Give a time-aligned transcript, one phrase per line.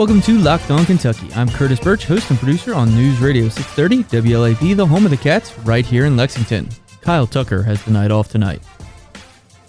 [0.00, 1.28] Welcome to Locked On Kentucky.
[1.34, 5.16] I'm Curtis Burch, host and producer on News Radio 630 WLAP, the home of the
[5.18, 6.70] Cats, right here in Lexington.
[7.02, 8.62] Kyle Tucker has the night off tonight.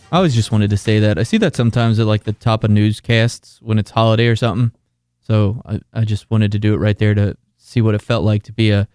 [0.10, 1.18] I always just wanted to say that.
[1.18, 4.72] I see that sometimes at like the top of newscasts when it's holiday or something.
[5.20, 8.24] So I, I just wanted to do it right there to see what it felt
[8.24, 8.88] like to be a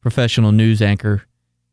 [0.00, 1.22] professional news anchor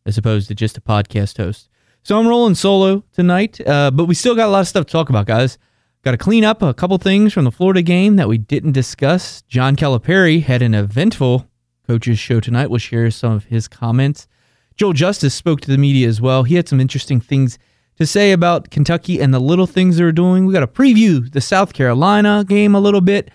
[0.10, 1.70] as opposed to just a podcast host.
[2.04, 4.92] So I'm rolling solo tonight, uh, but we still got a lot of stuff to
[4.92, 5.60] talk about, guys.
[6.04, 9.44] Got to clean up a couple things from the Florida game that we didn't discuss.
[9.44, 11.48] John Calipari had an eventful
[11.86, 12.70] coaches show tonight.
[12.70, 14.28] We'll share some of his comments.
[14.76, 16.44] Joel Justus spoke to the media as well.
[16.44, 17.60] He had some interesting things
[17.98, 20.46] to say about Kentucky and the little things they're doing.
[20.46, 23.30] We got to preview the South Carolina game a little bit.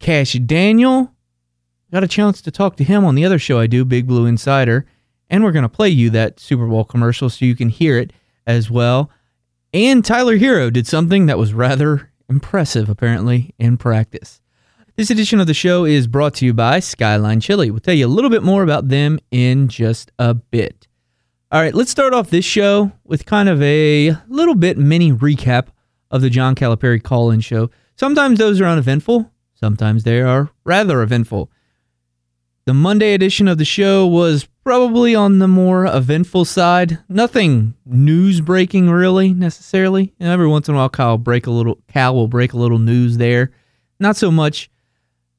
[0.00, 1.12] Cash Daniel,
[1.92, 4.26] got a chance to talk to him on the other show I do, Big Blue
[4.26, 4.86] Insider.
[5.30, 8.12] And we're going to play you that Super Bowl commercial so you can hear it
[8.46, 9.10] as well.
[9.74, 14.40] And Tyler Herro did something that was rather impressive, apparently, in practice.
[14.96, 17.70] This edition of the show is brought to you by Skyline Chili.
[17.70, 20.88] We'll tell you a little bit more about them in just a bit.
[21.52, 25.68] All right, let's start off this show with kind of a little bit mini recap
[26.10, 27.70] of the John Calipari call in show.
[27.96, 31.50] Sometimes those are uneventful, sometimes they are rather eventful.
[32.64, 36.98] The Monday edition of the show was probably on the more eventful side.
[37.08, 40.12] Nothing news breaking really necessarily.
[40.20, 41.78] And every once in a while, Kyle break a little.
[41.88, 43.50] Cal will break a little news there.
[43.98, 44.70] Not so much,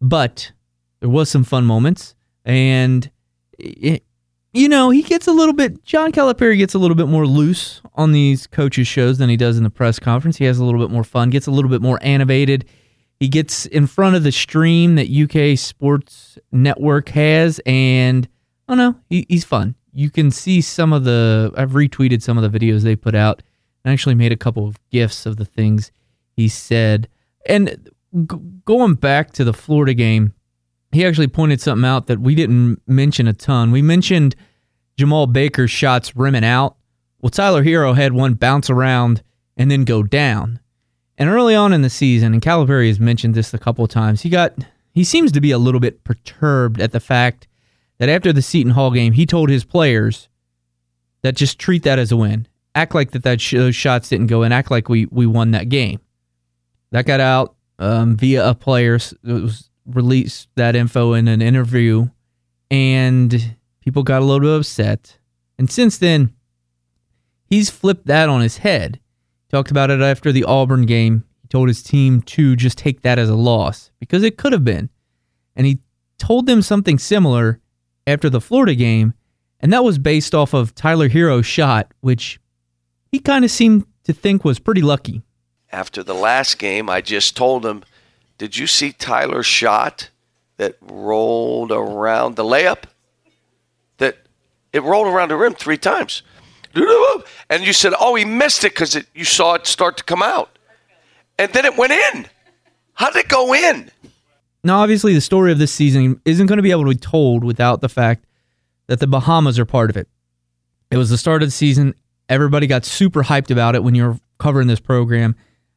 [0.01, 0.51] but
[0.99, 3.11] there was some fun moments, and
[3.59, 4.03] it,
[4.51, 5.83] you know he gets a little bit.
[5.83, 9.59] John Calipari gets a little bit more loose on these coaches shows than he does
[9.59, 10.37] in the press conference.
[10.37, 11.29] He has a little bit more fun.
[11.29, 12.65] Gets a little bit more animated
[13.19, 18.27] he gets in front of the stream that UK Sports Network has, and
[18.69, 19.75] Oh, I don't he, he's fun.
[19.91, 21.51] You can see some of the.
[21.57, 23.41] I've retweeted some of the videos they put out,
[23.83, 25.91] and actually made a couple of gifs of the things
[26.35, 27.09] he said.
[27.47, 30.33] And g- going back to the Florida game,
[30.91, 33.71] he actually pointed something out that we didn't mention a ton.
[33.71, 34.35] We mentioned
[34.97, 36.77] Jemarl Baker's shots rimming out.
[37.19, 39.23] Well, Tyler Herro had one bounce around
[39.57, 40.59] and then go down.
[41.17, 44.21] And early on in the season, and Calipari has mentioned this a couple of times,
[44.21, 44.53] he got
[44.93, 47.47] he seems to be a little bit perturbed at the fact
[47.99, 50.29] that after the Seton Hall game, he told his players
[51.21, 54.27] that just treat that as a win, act like that, that sh- those shots didn't
[54.27, 55.99] go in, act like we we won that game.
[56.91, 58.95] That got out um, via a player.
[58.95, 62.09] It was released that info in an interview,
[62.71, 65.17] and people got a little bit upset.
[65.57, 66.33] And since then,
[67.45, 68.99] he's flipped that on his head
[69.49, 71.23] Talked about it after the Auburn game.
[71.41, 74.63] He told his team to just take that as a loss because it could have
[74.63, 74.89] been.
[75.55, 75.79] And he
[76.19, 77.59] told them something similar
[78.09, 79.13] after the Florida game,
[79.59, 82.39] and that was based off of Tyler Herro's shot, which
[83.11, 85.23] he kind of seemed to think was pretty lucky.
[85.71, 87.83] After the last game, I just told him,
[88.37, 90.09] Did you see Tyler's shot
[90.57, 92.83] that rolled around the layup?
[93.97, 94.17] That
[94.73, 96.23] it rolled around the rim three times.
[97.49, 100.57] And you said, oh, he missed it because you saw it start to come out.
[101.37, 102.27] And then it went in.
[102.93, 103.89] How did it go in?
[104.63, 107.43] Now, obviously, the story of this season isn't going to be able to be told
[107.43, 108.25] without the fact
[108.87, 110.07] that the Bahamas are part of it.
[110.91, 111.93] It was the start of the season.
[112.27, 115.35] Everybody got super hyped about it when you were covering this program.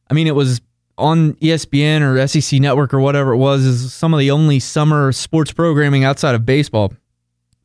[0.09, 0.61] I mean, it was
[0.97, 5.11] on ESPN or SEC Network or whatever it was, is some of the only summer
[5.11, 6.93] sports programming outside of baseball.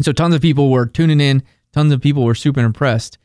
[0.00, 1.42] So tons of people were tuning in
[1.72, 3.18] Tons of people were super impressed.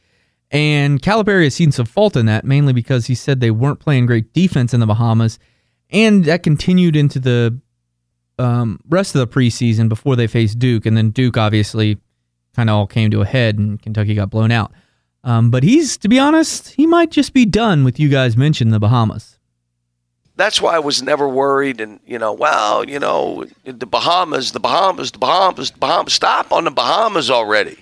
[0.51, 4.05] And Calipari has seen some fault in that, mainly because he said they weren't playing
[4.05, 5.39] great defense in the Bahamas.
[5.89, 7.59] And that continued into the
[8.39, 10.85] um, rest of the preseason before they faced Duke.
[10.85, 11.97] And then Duke obviously
[12.55, 14.71] kind of all came to a head and Kentucky got blown out.
[15.23, 18.73] Um, but he's, to be honest, he might just be done with you guys mentioned
[18.73, 19.39] the Bahamas.
[20.35, 21.79] That's why I was never worried.
[21.79, 26.13] And, you know, well, you know, the Bahamas, the Bahamas, the Bahamas, the Bahamas.
[26.13, 27.77] Stop on the Bahamas already.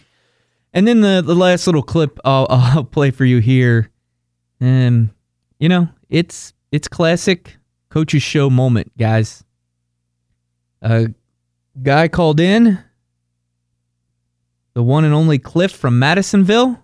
[0.74, 3.90] And then the the last little clip I'll, I'll play for you here.
[4.60, 5.12] Um,
[5.60, 7.58] you know, it's it's classic
[7.90, 9.44] coaches show moment, guys.
[10.82, 11.10] A
[11.82, 12.80] guy called in,
[14.74, 16.82] the one and only Cliff from Madisonville.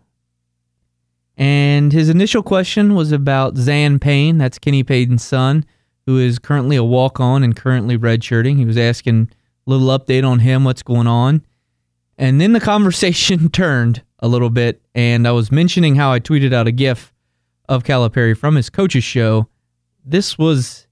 [1.38, 5.66] And his initial question was about Zan Payne, that's Kenny Payne's son,
[6.06, 8.58] who is currently a walk on and currently redshirting.
[8.58, 9.30] He was asking
[9.66, 11.46] a little update on him, what's going on.
[12.18, 16.54] And then the conversation turned a little bit, and I was mentioning how I tweeted
[16.54, 17.14] out a GIF
[17.70, 19.48] of Calipari from his coach's show.
[20.04, 20.87] This was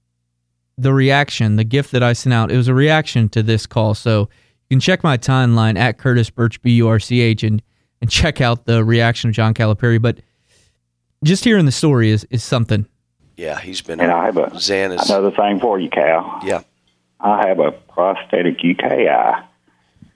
[0.78, 2.50] the reaction, the gift that I sent out.
[2.50, 3.94] It was a reaction to this call.
[3.94, 4.28] So
[4.68, 7.62] you can check my timeline at Curtis Burch B U R C H, and
[8.00, 10.00] and check out the reaction of John Calipari.
[10.00, 10.18] But
[11.24, 12.86] just hearing the story is is something.
[13.36, 14.00] Yeah, he's been.
[14.00, 15.08] And I have a Zan is.
[15.10, 16.40] another thing for you, Cal.
[16.42, 16.62] Yeah.
[17.20, 19.42] I have a prosthetic UKI,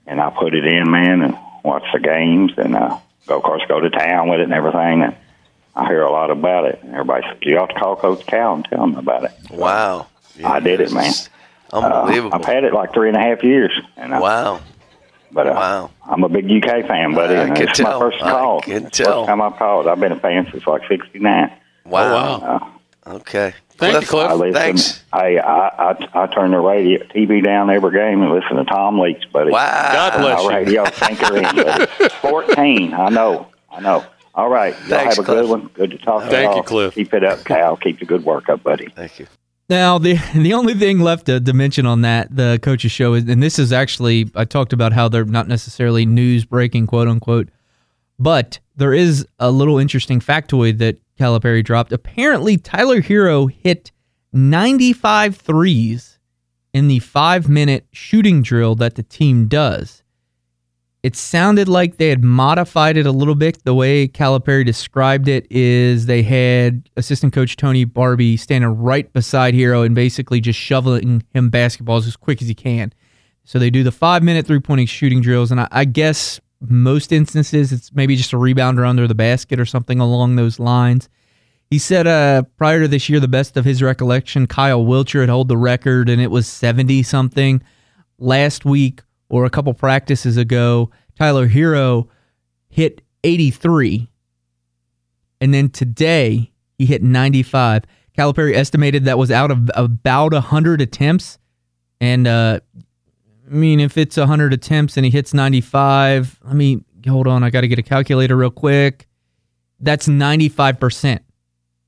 [0.05, 2.97] and I put it in, man, and watch the games, and uh,
[3.27, 5.03] go, of course, go to town with it and everything.
[5.03, 5.15] And
[5.75, 6.79] I hear a lot about it.
[6.83, 10.07] And everybody says, "You ought to call Coach Cal and tell him about it." Wow.
[10.43, 11.13] I did it, man.
[11.73, 12.35] Uh, Unbelievable.
[12.35, 14.61] I've had it like three and a half years, and uh, wow.
[15.31, 15.91] But uh, Wow.
[16.03, 17.35] I'm a big UK fan, buddy.
[17.35, 17.99] I and can it's tell.
[17.99, 19.21] my first I can tell.
[19.21, 19.87] First time I've called.
[19.87, 21.51] I've been a fan since like '69.
[21.85, 22.39] Wow.
[22.39, 22.71] wow.
[23.07, 23.53] Okay.
[23.77, 24.29] Thank you, Cliff.
[24.29, 24.53] I listen.
[24.53, 25.03] Thanks.
[25.13, 28.99] I, I I I turn the radio TV down every game and listen to Tom
[28.99, 29.51] Leach, buddy.
[29.51, 29.91] Wow.
[29.93, 30.55] God bless My you.
[30.57, 32.09] radio thinker in, buddy.
[32.21, 32.93] Fourteen.
[32.93, 33.47] I know.
[33.71, 34.05] I know.
[34.35, 34.73] All right.
[34.81, 35.41] Y'all Thanks, have a Cliff.
[35.43, 35.67] good one.
[35.73, 36.57] Good to talk to Thank y'all.
[36.57, 36.93] you, Cliff.
[36.93, 37.75] Keep it up, Cal.
[37.77, 38.87] Keep the good work up, buddy.
[38.95, 39.27] Thank you.
[39.71, 43.27] Now the the only thing left to, to mention on that the coaches show is,
[43.27, 47.47] and this is actually I talked about how they're not necessarily news breaking quote unquote,
[48.19, 51.93] but there is a little interesting factoid that Calipari dropped.
[51.93, 53.91] Apparently, Tyler Herro hit
[54.33, 56.19] 95 threes
[56.73, 60.03] in the five minute shooting drill that the team does.
[61.03, 63.63] It sounded like they had modified it a little bit.
[63.63, 69.55] The way Calipari described it is they had assistant coach Tony Barbee standing right beside
[69.55, 72.93] Herro and basically just shoveling him basketballs as quick as he can.
[73.45, 77.11] So they do the five minute three point shooting drills, and I, I guess most
[77.11, 81.09] instances it's maybe just a rebounder under the basket or something along those lines.
[81.71, 85.29] He said uh, prior to this year, the best of his recollection, Kyle Wiltjer had
[85.29, 87.63] held the record, and it was 70 something.
[88.19, 89.01] Last week
[89.31, 92.07] or a couple practices ago, Tyler Herro
[92.69, 94.09] hit 83.
[95.39, 97.85] And then today, he hit 95.
[98.17, 101.39] Calipari estimated that was out of about 100 attempts.
[102.01, 102.59] And, uh,
[103.49, 107.41] I mean, if it's 100 attempts and he hits 95, let me hold on.
[107.41, 109.07] I got to get a calculator real quick.
[109.79, 111.21] That's 95%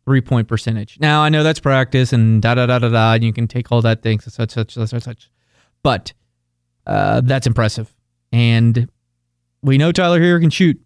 [0.06, 1.00] three point percentage.
[1.00, 3.72] Now I know that's practice and da da da da da, and you can take
[3.72, 5.30] all that things such such such such such,
[5.82, 6.12] but
[6.86, 7.94] uh, that's impressive.
[8.32, 8.90] And
[9.62, 10.80] we know Tyler Herro can shoot,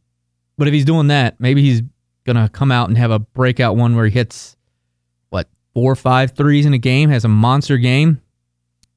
[0.57, 1.81] but if he's doing that, maybe he's
[2.25, 4.57] gonna come out and have a breakout one where he hits
[5.29, 8.21] what four or five threes in a game, has a monster game.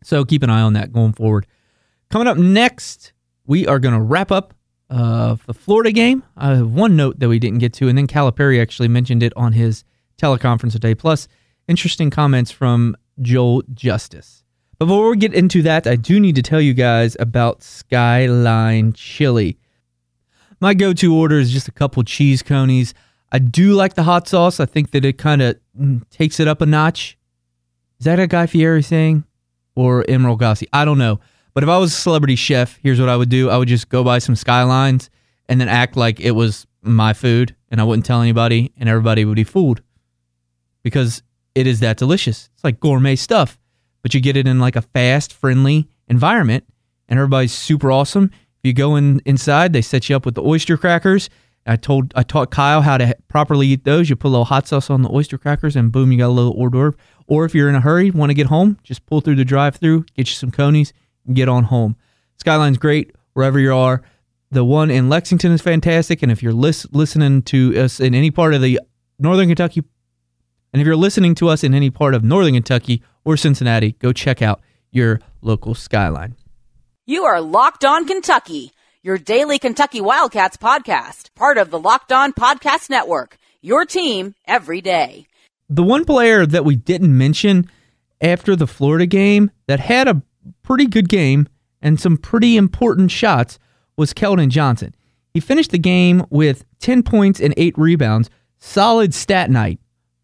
[0.02, 1.46] So keep an eye on that going forward.
[2.10, 3.12] Coming up next,
[3.46, 4.54] we are gonna wrap up
[4.90, 6.24] uh, the Florida game.
[6.36, 9.32] I have one note that we didn't get to, and then Calipari actually mentioned it
[9.36, 9.84] on his
[10.20, 10.94] teleconference today.
[10.94, 11.28] Plus,
[11.68, 14.39] interesting comments from Joel Justus.
[14.80, 19.58] Before we get into that, I do need to tell you guys about Skyline Chili.
[20.58, 22.94] My go to order is just a couple cheese conies.
[23.30, 24.58] I do like the hot sauce.
[24.58, 27.18] I think that it kind of mm, takes it up a notch.
[27.98, 29.24] Is that a Guy Fieri saying?
[29.76, 30.66] Or Emeril Lagasse?
[30.72, 31.20] I don't know.
[31.52, 33.90] But if I was a celebrity chef, here's what I would do I would just
[33.90, 35.10] go buy some Skylines
[35.46, 39.26] and then act like it was my food and I wouldn't tell anybody and everybody
[39.26, 39.82] would be fooled
[40.82, 41.22] because
[41.54, 42.48] it is that delicious.
[42.54, 43.58] It's like gourmet stuff,
[44.02, 46.64] but you get it in like a fast, friendly environment
[47.08, 48.30] and everybody's super awesome.
[48.32, 51.28] If you go in inside, they set you up with the oyster crackers.
[51.66, 54.08] I told I taught Kyle how to properly eat those.
[54.08, 56.28] You put a little hot sauce on the oyster crackers and boom, you got a
[56.28, 56.96] little hors d'oeuvre.
[57.26, 60.04] Or if you're in a hurry, want to get home, just pull through the drive-through,
[60.16, 60.92] get you some conies,
[61.26, 61.96] and get on home.
[62.38, 64.02] Skyline's great wherever you are.
[64.50, 68.32] The one in Lexington is fantastic, and if you're lis- listening to us in any
[68.32, 68.80] part of the
[69.20, 69.84] Northern Kentucky,
[70.72, 74.12] and if you're listening to us in any part of Northern Kentucky or Cincinnati, go
[74.12, 74.60] check out
[74.90, 76.36] your local Skyline.
[77.06, 78.72] You are Locked On Kentucky,
[79.02, 83.36] your daily Kentucky Wildcats podcast, part of the Locked On Podcast Network.
[83.62, 85.26] Your team every day.
[85.68, 87.70] The one player that we didn't mention
[88.20, 90.22] after the Florida game that had a
[90.62, 91.48] pretty good game
[91.82, 93.58] and some pretty important shots
[93.96, 94.94] was Keldon Johnson.
[95.32, 98.30] He finished the game with 10 points and 8 rebounds.
[98.58, 99.78] Solid stat night,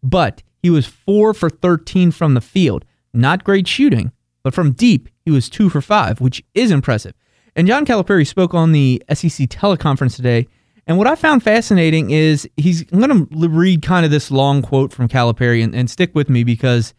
[0.09, 2.85] but he was 4 for 13 from the field.
[3.13, 4.11] Not great shooting,
[4.43, 7.13] but from deep, he was 2 for 5, which is impressive.
[7.55, 10.47] And John Calipari spoke on the SEC teleconference today.
[10.85, 14.93] And what I found fascinating is he's going to read kind of this long quote
[14.93, 16.93] from Calipari and, and stick with me because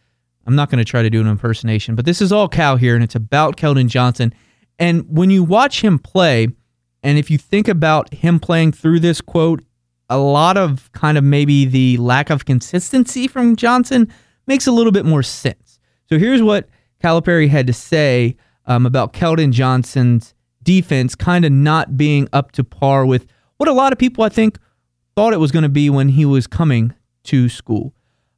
[0.46, 2.94] I'm not going to try to do an impersonation, but this is all Cal here
[2.94, 4.34] and it's about Keldon Johnson.
[4.78, 6.48] And when you watch him play,
[7.02, 9.62] and if you think about him playing through this quote,
[10.08, 14.12] a lot of kind of maybe the lack of consistency from Johnson
[14.46, 15.78] makes a little bit more sense.
[16.08, 16.68] So here's what
[17.02, 18.36] Calipari had to say
[18.66, 23.72] um, about Keldon Johnson's defense kind of not being up to par with what a
[23.72, 24.58] lot of people, I think,
[25.16, 27.94] thought it was going to be when he was coming to school.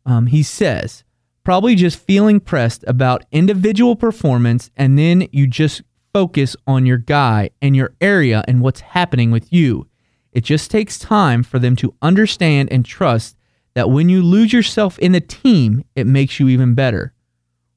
[0.07, 1.05] Um, he says,
[1.45, 7.51] probably just feeling pressed about individual performance, and then you just focus on your guy
[7.61, 9.87] and your area and what's happening with you.
[10.33, 13.37] It just takes time for them to understand and trust
[13.75, 17.13] that when you lose yourself in the team, it makes you even better.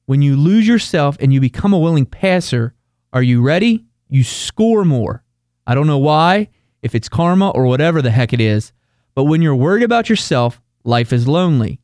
[0.06, 2.74] When you lose yourself and you become a willing passer,
[3.12, 3.84] are you ready?
[4.08, 5.24] You score more.
[5.66, 6.48] I don't know why,
[6.82, 8.72] if it's karma or whatever the heck it is,
[9.14, 11.80] but when you're worried about yourself, life is lonely.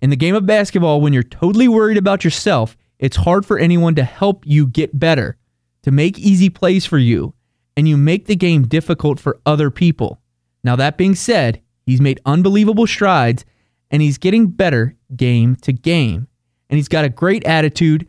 [0.00, 3.94] In the game of basketball, when you're totally worried about yourself, it's hard for anyone
[3.96, 5.36] to help you get better,
[5.82, 7.34] to make easy plays for you,
[7.78, 10.20] and you make the game difficult for other people.
[10.64, 13.44] Now, that being said, he's made unbelievable strides
[13.92, 16.26] and he's getting better game to game.
[16.68, 18.08] And he's got a great attitude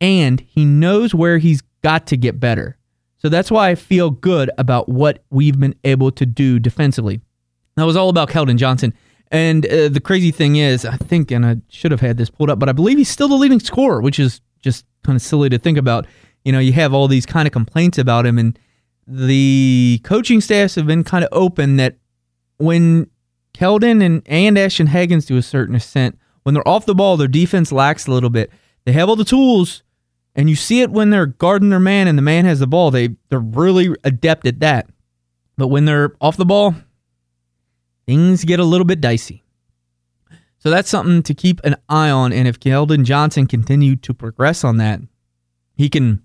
[0.00, 2.78] and he knows where he's got to get better.
[3.18, 7.20] So that's why I feel good about what we've been able to do defensively.
[7.76, 8.94] That was all about Keldon Johnson.
[9.30, 12.48] And uh, the crazy thing is, I think, and I should have had this pulled
[12.48, 15.50] up, but I believe he's still the leading scorer, which is just kind of silly
[15.50, 16.06] to think about.
[16.42, 18.58] You know, you have all these kind of complaints about him, and
[19.10, 21.96] the coaching staffs have been kind of open that
[22.58, 23.10] when
[23.54, 27.28] Keldon and, and Ashton Hagans, to a certain extent, when they're off the ball, their
[27.28, 28.50] defense lacks a little bit.
[28.84, 29.82] They have all the tools,
[30.34, 32.90] and you see it when they're guarding their man and the man has the ball.
[32.90, 34.88] They they're really adept at that.
[35.56, 36.74] But when they're off the ball,
[38.06, 39.42] things get a little bit dicey.
[40.58, 42.32] So that's something to keep an eye on.
[42.32, 45.00] And if Keldon Johnson continued to progress on that,
[45.76, 46.22] he can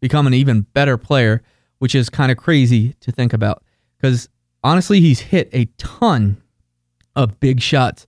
[0.00, 1.42] become an even better player,
[1.78, 3.62] which is kind of crazy to think about.
[3.96, 4.28] Because
[4.62, 6.40] honestly, he's hit a ton
[7.16, 8.06] of big shots.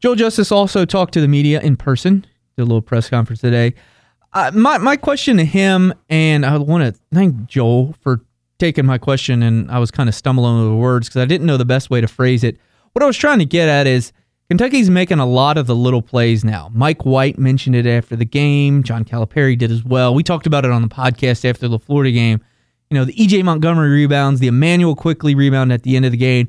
[0.00, 3.74] Joe Justus also talked to the media in person, did a little press conference today.
[4.32, 8.20] Uh, my, my question to him, and I want to thank Joel for
[8.58, 11.56] taking my question, and I was kind of stumbling over words because I didn't know
[11.56, 12.58] the best way to phrase it.
[12.92, 14.12] What I was trying to get at is
[14.48, 16.70] Kentucky's making a lot of the little plays now.
[16.72, 18.82] Mike White mentioned it after the game.
[18.82, 20.14] John Calipari did as well.
[20.14, 22.40] We talked about it on the podcast after the Florida game.
[22.90, 26.18] You know, the EJ Montgomery rebounds, the Immanuel Quickley rebound at the end of the
[26.18, 26.48] game,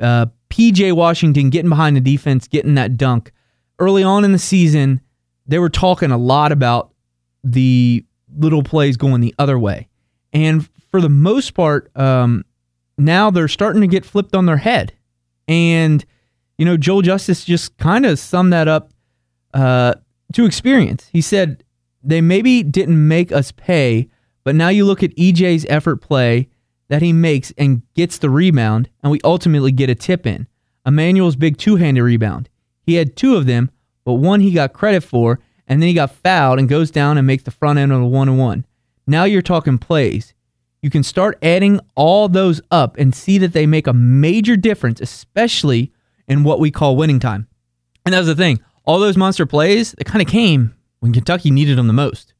[0.00, 3.32] uh, PJ Washington getting behind the defense, getting that dunk.
[3.78, 5.00] Early on in the season,
[5.46, 6.92] they were talking a lot about
[7.44, 8.04] the
[8.36, 9.88] little plays going the other way.
[10.32, 12.44] And for the most part, um,
[12.96, 14.92] now they're starting to get flipped on their head.
[15.46, 16.04] And,
[16.58, 18.92] you know, Joel Justus just kind of summed that up
[19.54, 19.94] uh,
[20.34, 21.08] to experience.
[21.12, 21.64] He said,
[22.02, 24.08] they maybe didn't make us pay,
[24.48, 26.48] but now you look at EJ's effort play
[26.88, 30.46] that he makes and gets the rebound, and we ultimately get a tip in.
[30.86, 32.48] Immanuel's big two handed rebound.
[32.80, 33.70] He had two of them,
[34.06, 37.26] but one he got credit for, and then he got fouled and goes down and
[37.26, 38.64] makes the front end of the one and one.
[39.06, 40.32] Now you're talking plays
[40.80, 44.98] you can start adding all those up and see that they make a major difference,
[44.98, 45.92] especially
[46.26, 47.48] in what we call winning time.
[48.06, 48.60] And that's the thing.
[48.86, 52.32] All those monster plays, they kind of came when Kentucky needed them the most.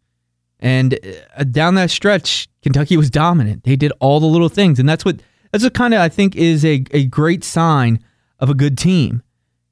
[0.60, 0.98] And
[1.36, 3.64] uh, down that stretch, Kentucky was dominant.
[3.64, 4.78] They did all the little things.
[4.78, 5.20] And that's what
[5.52, 8.00] that's what kind of I think is a, a great sign
[8.38, 9.22] of a good team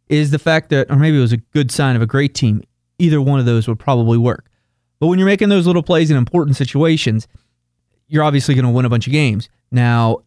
[0.09, 2.63] is the fact that or maybe it was a good sign of a great team.
[2.99, 4.51] Either one of those would probably work.
[4.99, 7.29] But when you're making those little plays in important situations,
[8.09, 9.49] you're obviously going to win a bunch of games.
[9.71, 10.19] Now,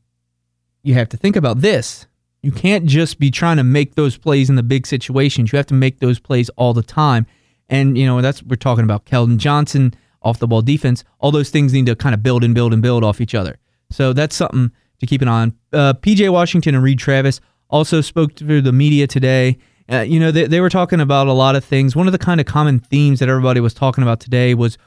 [0.84, 2.06] you have to think about this.
[2.42, 5.51] You can't just be trying to make those plays in the big situations.
[5.51, 7.25] You have to make those plays all the time.
[7.68, 11.03] And, you know, that's we're talking about Keldon Johnson, off the ball defense.
[11.19, 13.57] All those things need to kind of build and build and build off each other.
[13.89, 15.53] So that's something to keep an eye on.
[15.73, 19.57] Uh, PJ Washington and Reid Travis also spoke to the media today.
[19.91, 21.95] Uh, you know, they, they were talking about a lot of things.
[21.95, 24.77] One of the kind of common themes that everybody was talking about today was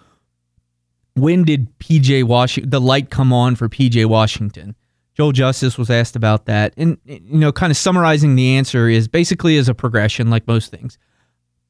[1.15, 4.75] when did PJ Washington the light come on for PJ Washington?
[5.15, 9.09] Joel Justus was asked about that, and you know, kind of summarizing the answer is
[9.09, 10.97] basically as a progression, like most things.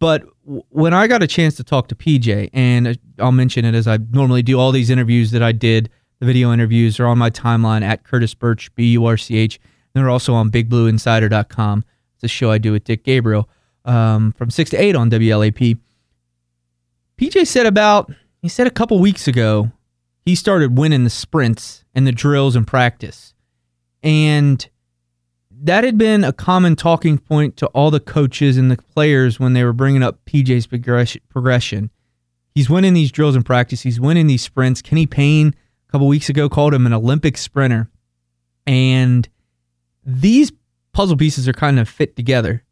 [0.03, 3.87] But when I got a chance to talk to PJ, and I'll mention it as
[3.87, 7.31] I normally do, all these interviews that I did, the video interviews are on my
[7.31, 9.61] timeline at Curtis Burch, B U R C H.
[9.95, 11.85] They're also on BigBlueInsider.com.
[12.17, 13.49] It's a show I do with Dick Gabriel
[13.85, 15.79] um, from six to eight on WLAP.
[17.17, 19.71] PJ said about he said a couple weeks ago
[20.25, 23.35] he started winning the sprints and the drills in practice.
[24.03, 24.69] And
[25.63, 29.53] that had been a common talking point to all the coaches and the players when
[29.53, 31.91] they were bringing up PJ's progression.
[32.55, 34.83] He's winning these drills in practice, he's winning these sprints.
[34.83, 35.55] Kenny Payne,
[35.89, 37.89] a couple weeks ago, called him an Olympic sprinter.
[38.67, 39.29] And
[40.05, 40.53] these
[40.93, 42.65] puzzle pieces are kind of fit together.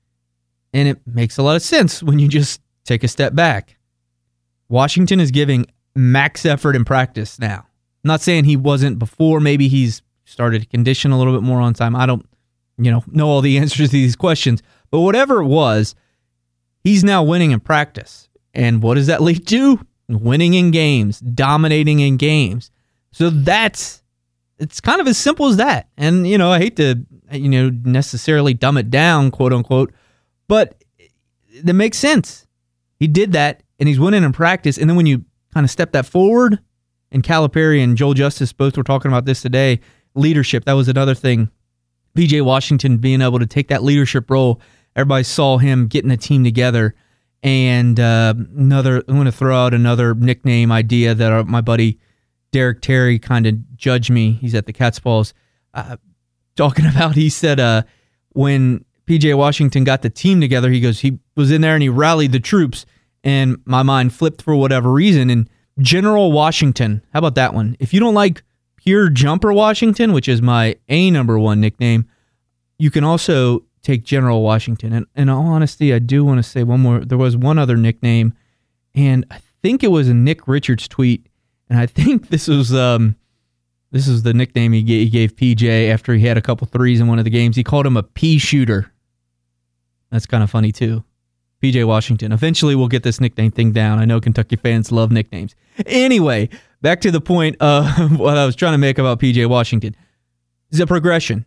[0.75, 3.79] And it makes a lot of sense when you just take a step back.
[4.69, 7.67] Washington is giving max effort in practice now.
[8.05, 9.41] I'm not saying he wasn't before.
[9.41, 11.95] Maybe he's started to condition a little bit more on time.
[11.97, 12.25] I don't,
[12.85, 14.63] you know, know all the answers to these questions.
[14.91, 15.95] But whatever it was,
[16.83, 18.29] he's now winning in practice.
[18.55, 19.81] And what does that lead to?
[20.09, 22.71] Winning in games, dominating in games.
[23.13, 24.03] So that's
[24.59, 25.89] it's kind of as simple as that.
[25.97, 29.93] And you know, I hate to you know, necessarily dumb it down, quote unquote,
[30.49, 30.83] but
[31.63, 32.47] that makes sense.
[32.99, 34.79] He did that and he's winning in practice.
[34.79, 36.59] And then when you kind of step that forward,
[37.13, 39.81] and Calipari and Joel Justus both were talking about this today,
[40.15, 41.51] leadership, that was another thing.
[42.17, 44.61] PJ Washington being able to take that leadership role.
[44.97, 46.95] Everybody saw him getting a team together.
[47.43, 51.99] And uh, another, I'm going to throw out another nickname idea that our, my buddy
[52.53, 54.33] Derek Terry kind of judged me.
[54.33, 55.35] He's at the Cats' Pause
[55.75, 55.97] uh,
[56.57, 57.15] talking about.
[57.15, 57.83] He said uh,
[58.31, 61.89] when PJ Washington got the team together, he goes, he was in there and he
[61.89, 62.87] rallied the troops.
[63.23, 65.31] And my mind flipped for whatever reason.
[65.31, 65.49] And
[65.79, 67.77] General Washington, how about that one?
[67.79, 68.43] If you don't like
[68.83, 72.09] pure jumper Washington, which is my A number one nickname,
[72.79, 74.93] you can also take General Washington.
[74.93, 77.01] And in all honesty, I do want to say one more.
[77.01, 78.35] There was one other nickname,
[78.95, 81.27] and I think it was a Nick Richards tweet,
[81.69, 83.17] and I think this was um,
[83.91, 87.01] this is the nickname he gave, he gave PJ after he had a couple threes
[87.01, 87.57] in one of the games.
[87.57, 88.91] He called him a pea shooter.
[90.11, 91.05] That's kind of funny too.
[91.63, 92.33] PJ Washington.
[92.33, 93.99] Eventually, we'll get this nickname thing down.
[93.99, 95.55] I know Kentucky fans love nicknames.
[95.85, 96.49] Anyway,
[96.83, 97.87] back to the point of
[98.19, 99.97] what I was trying to make about PJ Washington.
[100.71, 101.47] It's a progression.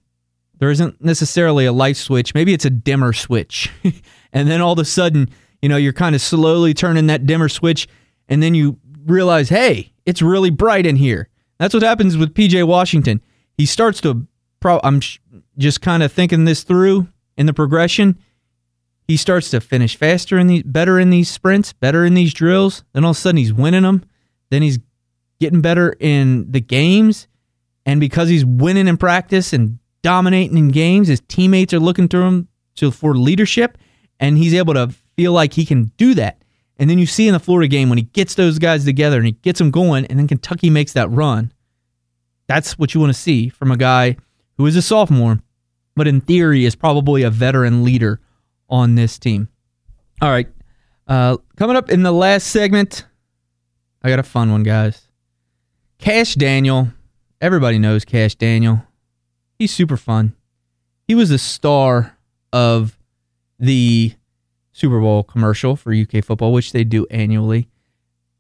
[0.60, 2.34] There isn't necessarily a light switch.
[2.34, 3.72] Maybe it's a dimmer switch.
[4.34, 5.30] and then all of a sudden,
[5.62, 7.88] you know, you're kind of slowly turning that dimmer switch,
[8.28, 11.30] and then you realize, hey, it's really bright in here.
[11.58, 13.22] That's what happens with PJ Washington.
[13.58, 14.28] He starts to,
[14.60, 15.02] pro- I'm
[15.58, 18.18] just kind of thinking this through in the progression
[19.08, 22.84] he starts to finish faster in these, better in these sprints, better in these drills.
[22.94, 24.04] Then all of a sudden he's winning them.
[24.50, 24.80] Then he's
[25.40, 27.28] getting better in the games,
[27.86, 32.22] and because he's winning in practice and dominating in games, his teammates are looking to
[32.22, 33.78] him to for leadership,
[34.20, 36.42] and he's able to feel like he can do that.
[36.78, 39.26] And then you see in the Florida game when he gets those guys together and
[39.26, 41.54] he gets them going, and then Kentucky makes that run.
[42.48, 44.18] That's what you want to see from a guy
[44.58, 45.40] who is a sophomore,
[45.96, 48.20] but in theory is probably a veteran leader
[48.70, 49.50] on this team.
[50.22, 50.48] All right.
[51.08, 53.06] Uh, coming up in the last segment,
[54.02, 55.08] I got a fun one, guys.
[56.04, 56.90] Cash Daniel.
[57.40, 58.84] Everybody knows Cash Daniel.
[59.58, 60.36] He's super fun.
[61.08, 62.18] He was the star
[62.52, 63.00] of
[63.58, 64.14] the
[64.74, 67.70] Super Bowl commercial for UK football, which they do annually.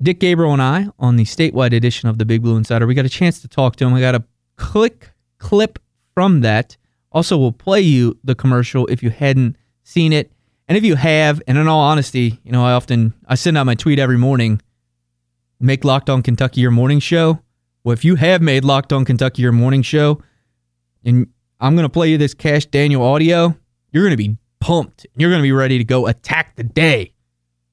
[0.02, 3.06] Dick Gabriel and I, on the statewide edition of the Big Blue Insider, we got
[3.06, 3.94] a chance to talk to him.
[3.94, 4.26] I got a
[4.58, 5.80] click clip
[6.14, 6.76] from that.
[7.14, 10.34] Also, we'll play you the commercial if you hadn't seen it.
[10.68, 13.66] And if you have, and in all honesty, you know, I often I send out
[13.66, 14.62] my tweet every morning,
[15.62, 17.40] make Locked On Kentucky your morning show.
[17.84, 20.22] Well, if you have made Locked On Kentucky your morning show,
[21.04, 21.28] and
[21.60, 23.58] I'm going to play you this Cash Daniel audio,
[23.92, 25.06] you're going to be pumped.
[25.18, 27.14] You're going to be ready to go attack the day.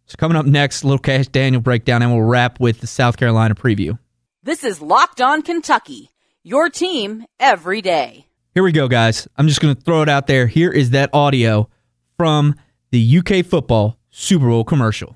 [0.06, 3.54] So coming up next, little Cash Daniel breakdown, and we'll wrap with the South Carolina
[3.54, 3.98] preview.
[4.42, 6.10] This is Locked On Kentucky,
[6.42, 8.26] your team every day.
[8.52, 9.28] Here we go, guys.
[9.36, 10.48] I'm just going to throw it out there.
[10.48, 11.68] Here is that audio
[12.16, 12.56] from
[12.90, 15.14] the UK football Super Bowl commercial.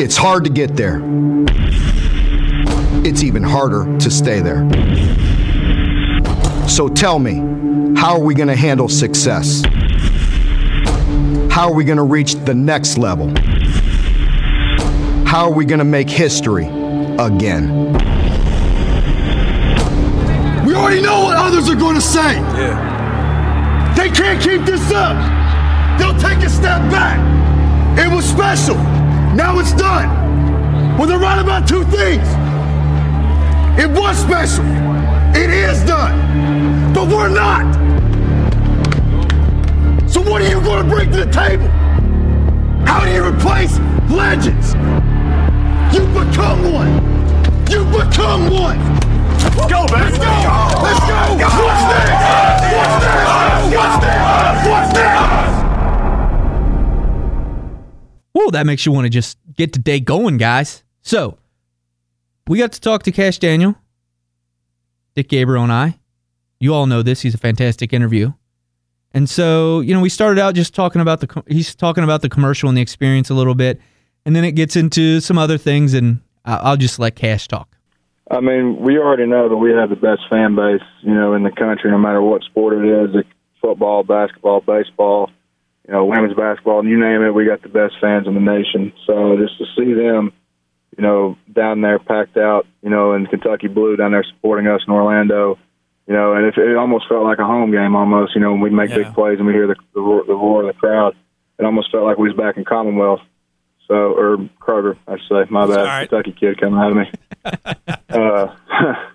[0.00, 0.98] It's hard to get there.
[3.04, 4.68] It's even harder to stay there.
[6.68, 9.62] So tell me, how are we going to handle success?
[11.50, 13.34] How are we going to reach the next level?
[15.26, 16.66] How are we going to make history
[17.18, 17.92] again?
[20.64, 22.34] We already know what others are going to say.
[22.34, 23.94] Yeah.
[23.96, 25.16] They can't keep this up.
[25.98, 27.18] They'll take a step back.
[27.98, 28.76] It was special.
[29.34, 30.96] Now it's done.
[30.96, 32.26] Well, they're right about two things.
[33.78, 34.64] It was special.
[35.36, 36.92] It is done.
[36.92, 37.72] But we're not.
[40.10, 41.68] So what are you going to bring to the table?
[42.84, 43.78] How do you replace
[44.10, 44.74] legends?
[45.94, 46.90] You become one.
[47.70, 48.78] You become one.
[49.38, 50.10] Let's go, man.
[50.10, 50.34] Let's go.
[50.82, 51.38] Let's go.
[51.38, 52.18] What's next?
[52.74, 53.76] What's next?
[53.76, 54.68] What's next?
[54.68, 55.28] What's next?
[58.32, 60.82] Whoa, that makes you want to just get the day going, guys.
[61.02, 61.38] So,
[62.48, 63.76] we got to talk to Cash Daniel,
[65.14, 65.98] Dick Gabriel, and I.
[66.60, 67.20] You all know this.
[67.20, 68.32] He's a fantastic interview.
[69.12, 72.28] And so, you know, we started out just talking about the he's talking about the
[72.28, 73.80] commercial and the experience a little bit,
[74.26, 77.76] and then it gets into some other things, and I'll just let Cash talk.
[78.30, 81.42] I mean, we already know that we have the best fan base, you know, in
[81.42, 83.24] the country, no matter what sport it is
[83.60, 85.30] football, basketball, baseball
[85.88, 88.40] you know, women's basketball, and you name it, we got the best fans in the
[88.40, 88.92] nation.
[89.06, 90.32] So just to see them,
[90.98, 94.82] you know, down there packed out, you know, in Kentucky blue down there supporting us
[94.86, 95.58] in Orlando,
[96.06, 98.60] you know, and it, it almost felt like a home game almost, you know, when
[98.60, 98.96] we make yeah.
[98.98, 101.14] big plays and we hear the, the, roar, the roar of the crowd.
[101.58, 103.20] It almost felt like we was back in Commonwealth.
[103.86, 105.50] So, or Kroger, I should say.
[105.50, 105.76] My bad.
[105.76, 106.08] Right.
[106.08, 107.10] Kentucky kid coming out of me.
[108.10, 108.54] uh,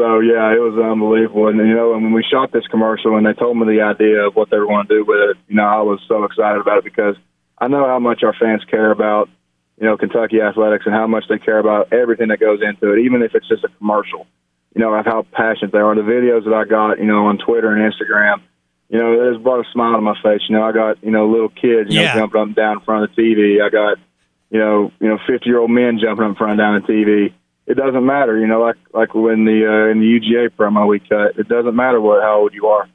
[0.00, 1.48] So yeah, it was unbelievable.
[1.48, 4.24] And you know, and when we shot this commercial and they told me the idea
[4.24, 6.58] of what they were going to do with it, you know, I was so excited
[6.58, 7.16] about it because
[7.58, 9.28] I know how much our fans care about,
[9.80, 13.00] you know, Kentucky athletics and how much they care about everything that goes into it,
[13.00, 14.26] even if it's just a commercial.
[14.74, 15.94] You know, of how passionate they are.
[15.96, 18.40] The videos that I got, you know, on Twitter and Instagram,
[18.88, 20.42] you know, it has brought a smile to my face.
[20.48, 22.12] You know, I got, you know, little kids, you Yeah.
[22.14, 23.60] know, jumping up and down in front of the TV.
[23.60, 23.98] I got,
[24.50, 26.86] you know, you know, fifty year old men jumping up in front of down the
[26.92, 27.32] TV.
[27.66, 31.00] It doesn't matter, you know, like like when the uh, in the UGA promo we
[31.00, 31.36] cut.
[31.38, 32.86] It doesn't matter what how old you are.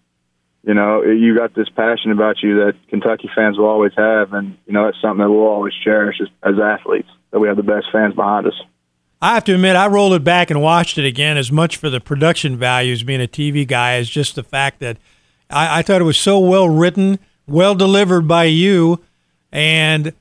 [0.66, 4.58] You know, you got this passion about you that Kentucky fans will always have, and
[4.66, 7.10] you know, that's something that we'll always cherish as, as athletes.
[7.32, 8.60] That we have the best fans behind us.
[9.22, 11.90] I have to admit, I rolled it back and watched it again as much for
[11.90, 14.98] the production values, being a TV guy, as just the fact that
[15.52, 19.04] I, I thought it was so well written, well delivered by you,
[19.52, 20.14] and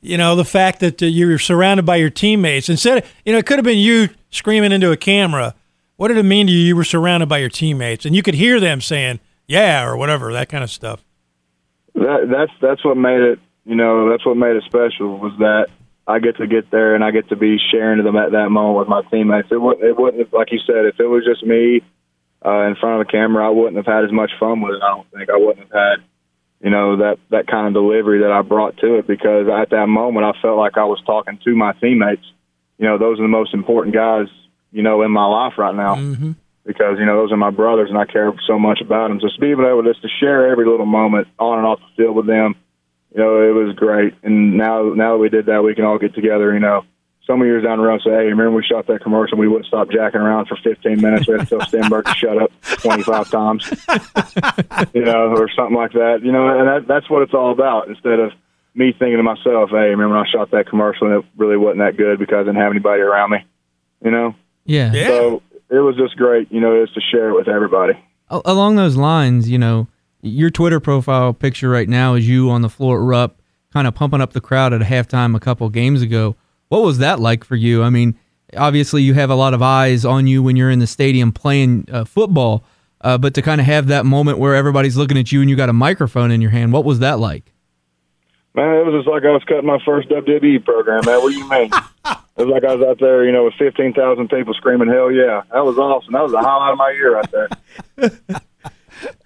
[0.00, 2.70] you know the fact that uh, you're surrounded by your teammates.
[2.70, 5.54] Instead, you know, it could have been you screaming into a camera.
[5.96, 6.60] What did it mean to you?
[6.60, 10.32] You were surrounded by your teammates, and you could hear them saying "yeah" or whatever,
[10.32, 11.04] that kind of stuff.
[11.94, 13.38] That that's that's what made it.
[13.64, 15.66] You know, that's what made it special was that
[16.06, 18.48] I get to get there and I get to be sharing to them at that
[18.48, 19.48] moment with my teammates.
[19.50, 21.82] It wouldn't, it wouldn't, like you said, if it was just me
[22.44, 24.82] uh, in front of the camera, I wouldn't have had as much fun with it.
[24.82, 26.04] I don't think I wouldn't have had,
[26.62, 29.86] you know, that that kind of delivery that I brought to it because at that
[29.86, 32.24] moment I felt like I was talking to my teammates.
[32.78, 34.26] You know, those are the most important guys,
[34.72, 35.96] you know, in my life right now
[36.64, 39.20] because you know those are my brothers and I care so much about them.
[39.20, 42.02] So to be able to just to share every little moment on and off the
[42.02, 42.54] field with them,
[43.14, 44.14] you know, it was great.
[44.22, 46.52] And now now that we did that, we can all get together.
[46.52, 46.84] You know,
[47.26, 49.38] some years down the road, say, hey, remember we shot that commercial?
[49.38, 51.26] We wouldn't stop jacking around for 15 minutes.
[51.28, 53.70] We had to tell Stenberg to shut up 25 times,
[54.94, 56.20] you know, or something like that.
[56.22, 57.88] You know, and that, that's what it's all about.
[57.88, 58.32] Instead of
[58.74, 61.80] me thinking to myself, hey, remember when I shot that commercial and it really wasn't
[61.80, 63.38] that good because I didn't have anybody around me.
[64.02, 64.92] You know, Yeah.
[64.92, 66.50] so it was just great.
[66.50, 67.94] You know, just to share it with everybody.
[68.28, 69.88] Along those lines, you know,
[70.22, 73.40] your Twitter profile picture right now is you on the floor at Rupp,
[73.72, 76.36] kind of pumping up the crowd at a halftime a couple games ago.
[76.68, 77.82] What was that like for you?
[77.82, 78.16] I mean,
[78.56, 81.86] obviously you have a lot of eyes on you when you're in the stadium playing
[81.90, 82.64] uh, football,
[83.00, 85.56] uh, but to kind of have that moment where everybody's looking at you and you
[85.56, 87.52] got a microphone in your hand, what was that like?
[88.54, 91.22] Man, it was just like I was cutting my first WWE program, man.
[91.22, 91.70] What do you mean?
[92.04, 93.94] it was like I was out there, you know, with 15,000
[94.28, 95.42] people screaming, hell yeah.
[95.52, 96.12] That was awesome.
[96.12, 97.48] That was the highlight of my year right there.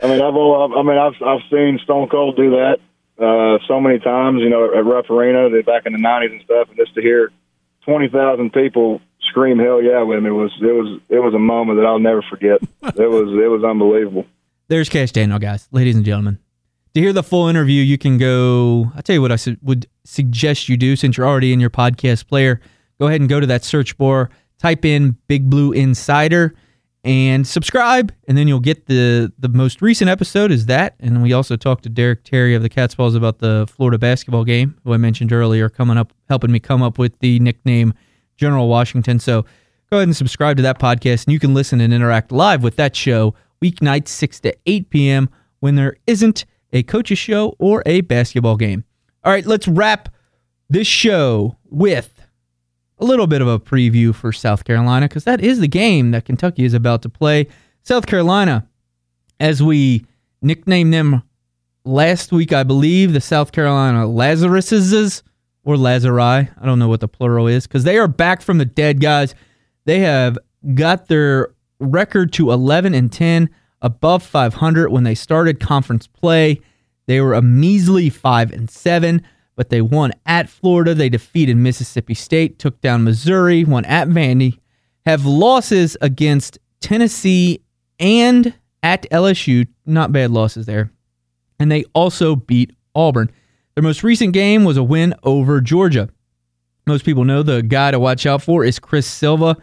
[0.02, 2.78] I mean, I've, all, I mean, I've, I've seen Stone Cold do that
[3.18, 6.68] uh, so many times, you know, at Rupp Arena back in the 90s and stuff.
[6.68, 7.32] And just to hear
[7.86, 11.86] 20,000 people scream hell yeah with me was, it was, it was a moment that
[11.86, 12.60] I'll never forget.
[12.62, 14.26] it was, it was unbelievable.
[14.68, 16.38] There's Cash Daniel, guys, ladies and gentlemen.
[16.94, 18.92] To hear the full interview, you can go.
[18.94, 21.70] I'll tell you what I su- would suggest you do since you're already in your
[21.70, 22.60] podcast player.
[23.00, 26.54] Go ahead and go to that search bar, type in Big Blue Insider,
[27.02, 30.94] and subscribe, and then you'll get the the most recent episode is that.
[31.00, 34.44] And we also talked to Derek Terry of the Cats' Pause about the Florida basketball
[34.44, 37.92] game, who I mentioned earlier, coming up, helping me come up with the nickname
[38.36, 39.18] General Washington.
[39.18, 39.42] So
[39.90, 42.76] go ahead and subscribe to that podcast, and you can listen and interact live with
[42.76, 45.28] that show weeknights 6 to 8 p.m.
[45.58, 48.84] when there isn't a coach's show or a basketball game.
[49.24, 50.10] All right, let's wrap
[50.68, 52.20] this show with
[52.98, 56.26] a little bit of a preview for South Carolina because that is the game that
[56.26, 57.46] Kentucky is about to play.
[57.82, 58.68] South Carolina,
[59.40, 60.04] as we
[60.42, 61.22] nicknamed them
[61.84, 65.22] last week, I believe, the South Carolina Lazaruses
[65.64, 66.50] or Lazari.
[66.60, 69.34] I don't know what the plural is because they are back from the dead, guys.
[69.86, 70.38] They have
[70.74, 73.50] got their record to 11 and 10,
[73.84, 76.60] above 500 when they started conference play.
[77.06, 79.22] They were a measly 5 and 7,
[79.56, 80.94] but they won at Florida.
[80.94, 84.58] They defeated Mississippi State, took down Missouri, won at Vandy,
[85.04, 87.60] have losses against Tennessee
[88.00, 89.68] and at LSU.
[89.84, 90.90] Not bad losses there.
[91.60, 93.30] And they also beat Auburn.
[93.74, 96.08] Their most recent game was a win over Georgia.
[96.86, 99.58] Most people know the guy to watch out for is Chris Silva.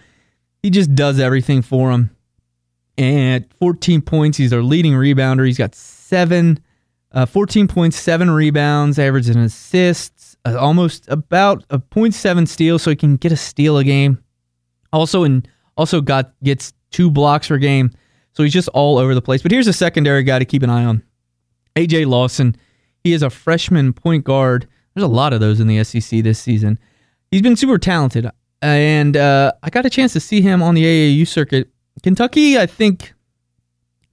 [0.62, 2.16] He just does everything for them.
[3.02, 5.44] And at 14 points, he's their leading rebounder.
[5.48, 6.60] He's got seven,
[7.14, 12.96] uh, 14 points, seven rebounds, averaging assists, uh, almost about a 0.7 steal, so he
[12.96, 14.24] can get a steal a game.
[14.94, 17.90] Also, and also got gets two blocks per game,
[18.34, 19.42] so he's just all over the place.
[19.42, 21.02] But here's a secondary guy to keep an eye on:
[21.76, 22.56] AJ Lawson.
[23.04, 24.68] He is a freshman point guard.
[24.94, 26.78] There's a lot of those in the SEC this season.
[27.32, 28.30] He's been super talented,
[28.62, 31.71] and uh, I got a chance to see him on the AAU circuit.
[32.04, 33.14] Kentucky, I think,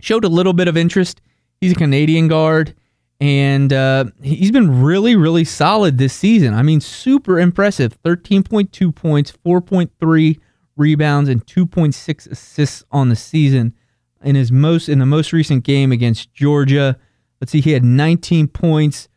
[0.00, 1.20] showed a little bit of interest.
[1.60, 2.74] He's a Canadian guard,
[3.20, 6.54] and uh, he's been really, really solid this season.
[6.54, 10.38] I mean, super impressive 13.2 points, 4.3
[10.76, 13.74] rebounds and 2.6 assists on the season.
[14.22, 16.98] In his most in the most recent game against Georgia,
[17.40, 19.08] let's see, he had 19 points,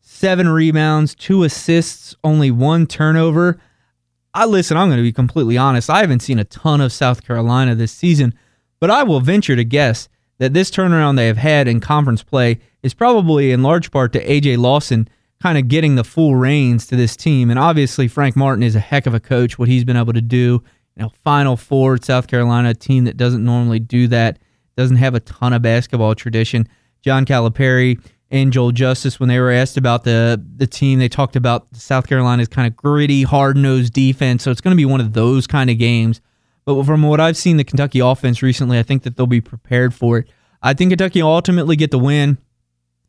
[0.00, 3.60] seven rebounds, two assists, only one turnover.
[4.32, 5.90] I listen, I'm going to be completely honest.
[5.90, 8.34] I haven't seen a ton of South Carolina this season,
[8.78, 12.60] but I will venture to guess that this turnaround they have had in conference play
[12.82, 15.08] is probably in large part to AJ Lawson
[15.42, 17.50] kind of getting the full reins to this team.
[17.50, 19.58] And obviously, Frank Martin is a heck of a coach.
[19.58, 20.62] What he's been able to do,
[20.96, 24.38] you know, Final Four, South Carolina, a team that doesn't normally do that,
[24.76, 26.68] doesn't have a ton of basketball tradition.
[27.02, 31.36] John Calipari and Joel Justus, when they were asked about the the team, they talked
[31.36, 34.42] about South Carolina's kind of gritty, hard nosed defense.
[34.44, 36.20] So it's going to be one of those kind of games.
[36.64, 39.94] But from what I've seen the Kentucky offense recently, I think that they'll be prepared
[39.94, 40.28] for it.
[40.62, 42.38] I think Kentucky will ultimately get the win,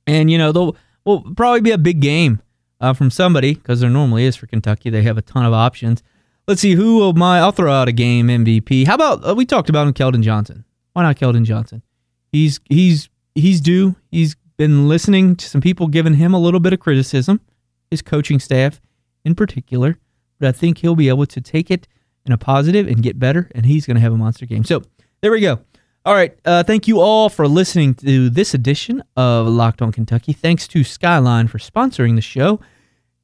[0.07, 2.41] and you know they'll will probably be a big game
[2.79, 4.89] uh, from somebody because there normally is for Kentucky.
[4.89, 6.01] They have a ton of options.
[6.47, 7.39] Let's see who will my.
[7.39, 8.87] I'll throw out a game MVP.
[8.87, 10.65] How about uh, we talked about him, Keldon Johnson?
[10.93, 11.83] Why not Keldon Johnson?
[12.31, 13.95] He's he's he's due.
[14.09, 17.41] He's been listening to some people giving him a little bit of criticism,
[17.89, 18.79] his coaching staff
[19.25, 19.97] in particular.
[20.39, 21.87] But I think he'll be able to take it
[22.27, 24.63] in a positive and get better, and he's going to have a monster game.
[24.63, 24.83] So
[25.21, 25.61] there we go.
[26.05, 26.37] All right.
[26.45, 30.31] Uh, thank you all for listening to this edition of Locked On Kentucky.
[30.31, 32.59] Thanks to Skyline for sponsoring the show.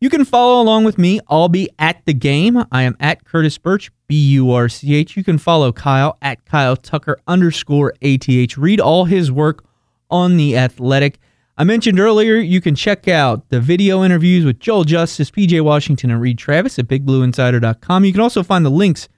[0.02, 1.19] You can follow along with me.
[1.28, 2.63] I'll be at the game.
[2.71, 5.15] I am at Curtis Burch, B U R C H.
[5.15, 8.58] You can follow Kyle at Kyle Tucker underscore ATH.
[8.58, 9.63] Read all his work
[10.10, 11.19] on The Athletic.
[11.60, 16.12] I mentioned earlier you can check out the video interviews with Joel Justus, PJ Washington,
[16.12, 18.06] and Reid Travis at BigBlueInsider.com.
[18.06, 19.10] You can also find the links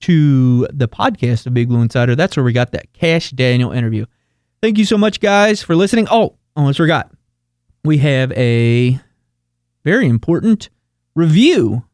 [0.00, 2.16] to the podcast of Big Blue Insider.
[2.16, 4.06] That's where we got that Cash Daniel interview.
[4.62, 6.08] Thank you so much, guys, for listening.
[6.10, 7.12] Oh, almost forgot.
[7.84, 8.98] We have a
[9.84, 10.70] very important
[11.14, 11.84] review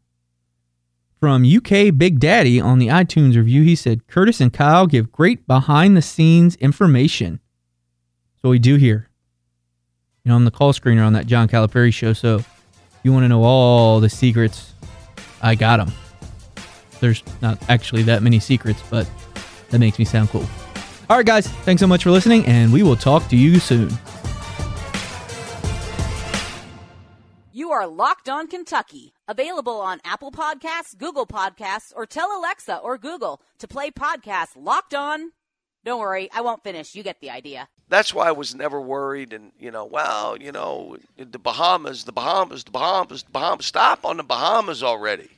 [1.19, 3.63] from UK Big Daddy on the iTunes review.
[3.63, 7.41] He said, Curtis and Kyle give great behind the scenes information.
[8.41, 9.08] So we do here.
[10.29, 12.13] You know, I'm the call screener on that John Calipari show.
[12.13, 12.45] So
[13.03, 14.75] you want to know all the secrets,
[15.41, 15.91] I got them.
[17.01, 19.09] There's not actually that many secrets, but
[19.71, 20.45] that makes me sound cool.
[21.09, 23.89] All right, guys, thanks so much for listening, and we will talk to you soon.
[27.51, 32.99] You are Locked On Kentucky, available on Apple Podcasts, Google Podcasts, or tell Alexa or
[32.99, 35.33] Google to play podcast Locked On.
[35.87, 36.95] Don't worry, I won't finish.
[36.95, 37.71] You get the idea.
[37.89, 39.33] That's why I was never worried.
[39.33, 43.67] And, you know, well, you know, the Bahamas, the Bahamas, the Bahamas, the Bahamas.
[43.67, 45.31] Stop on the Bahamas already.